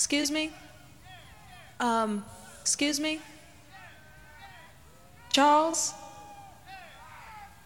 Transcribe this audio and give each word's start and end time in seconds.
Excuse 0.00 0.30
me? 0.30 0.50
Um, 1.78 2.24
excuse 2.62 2.98
me? 2.98 3.20
Charles? 5.30 5.92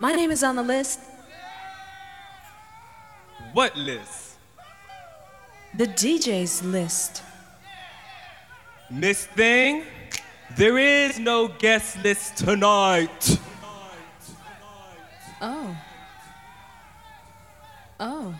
My 0.01 0.13
name 0.15 0.33
is 0.33 0.43
on 0.43 0.57
the 0.57 0.65
list. 0.65 0.99
What 3.53 3.77
list? 3.77 4.37
The 5.75 5.87
DJ's 5.87 6.65
list. 6.65 7.23
Miss 8.91 9.27
Thing, 9.27 9.85
there 10.57 10.77
is 10.77 11.21
no 11.21 11.47
guest 11.47 12.03
list 12.03 12.39
tonight. 12.39 13.39
Oh. 15.41 15.77
Oh. 18.01 18.35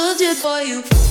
Soldier 0.00 0.34
for 0.34 0.62
you. 0.62 1.09